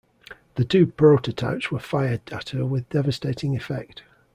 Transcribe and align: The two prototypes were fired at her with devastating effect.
The 0.55 0.65
two 0.65 0.87
prototypes 0.87 1.69
were 1.69 1.77
fired 1.77 2.21
at 2.33 2.49
her 2.49 2.65
with 2.65 2.89
devastating 2.89 3.55
effect. 3.55 4.01